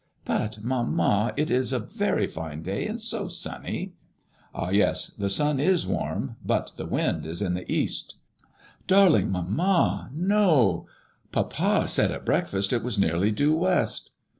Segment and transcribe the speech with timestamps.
[0.17, 3.93] *' ^'But, mamma, it is a very fine day, and so sunny."
[4.51, 8.15] ''Ah I yes; the sun is warm, but the wind is in the east"
[8.87, 10.87] ''Darling mamma, no,
[11.31, 14.09] papa said at breakfast it was nearly due west."